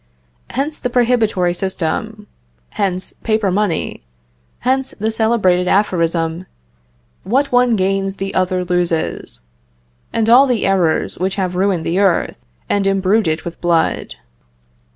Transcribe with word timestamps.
Hence 0.49 0.79
the 0.79 0.89
prohibitory 0.89 1.53
system; 1.53 2.25
hence 2.71 3.13
paper 3.21 3.51
money; 3.51 4.01
hence 4.61 4.95
the 4.99 5.11
celebrated 5.11 5.67
aphorism, 5.67 6.47
"What 7.23 7.51
one 7.51 7.75
gains 7.75 8.15
the 8.15 8.33
other 8.33 8.65
loses;" 8.65 9.41
and 10.11 10.27
all 10.27 10.47
the 10.47 10.65
errors 10.65 11.19
which 11.19 11.35
have 11.35 11.55
ruined 11.55 11.85
the 11.85 11.99
earth, 11.99 12.43
and 12.67 12.87
imbrued 12.87 13.27
it 13.27 13.45
with 13.45 13.61
blood. 13.61 14.15